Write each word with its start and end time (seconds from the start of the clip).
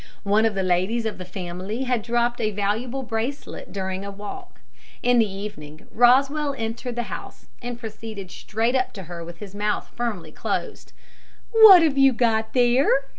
One 0.23 0.45
of 0.47 0.55
the 0.55 0.63
ladies 0.63 1.05
of 1.05 1.19
the 1.19 1.25
family 1.25 1.83
had 1.83 2.01
dropped 2.01 2.41
a 2.41 2.49
valuable 2.49 3.03
bracelet 3.03 3.71
during 3.71 4.03
a 4.03 4.09
walk. 4.09 4.59
In 5.03 5.19
the 5.19 5.31
evening 5.31 5.85
Rosswell 5.93 6.55
entered 6.57 6.95
the 6.95 7.03
house 7.03 7.45
and 7.61 7.79
proceeded 7.79 8.31
straight 8.31 8.73
up 8.73 8.93
to 8.93 9.03
her 9.03 9.23
with 9.23 9.37
his 9.37 9.53
mouth 9.53 9.91
firmly 9.95 10.31
closed. 10.31 10.91
"What 11.51 11.83
have 11.83 11.99
you 11.99 12.13
got 12.13 12.53
there?" 12.53 12.89